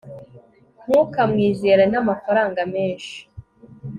[0.85, 3.17] ntukamwizere namafaranga menshi